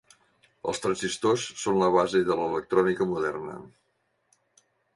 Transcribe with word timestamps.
Els 0.71 0.79
transistors 0.85 1.43
són 1.65 1.77
la 1.81 1.91
base 1.97 2.23
de 2.31 2.39
l'electrònica 2.41 3.09
moderna. 3.13 3.61